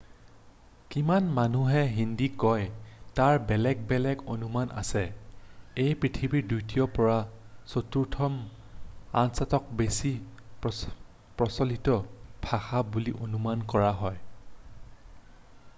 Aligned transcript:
কিমান 0.93 1.25
মানুহে 1.39 1.81
হিন্দী 1.97 2.29
কয় 2.43 2.65
তাৰ 3.19 3.35
বেলেগ 3.51 3.83
বেলেগ 3.91 4.23
অনুমান 4.37 4.71
আছে 4.83 5.03
ই 5.03 5.93
পৃথিৱীৰ 6.05 6.47
দ্বিতীয়ৰ 6.49 6.89
পৰা 6.97 7.21
চতুৰ্থতম 7.75 8.39
আটাইতকৈ 9.23 9.79
বেছি 9.85 10.13
প্ৰচলিত 11.43 11.99
ভাষা 12.47 12.83
বুলি 12.95 13.15
অনুমান 13.29 13.67
কৰা 13.75 13.95
হয় 14.05 14.23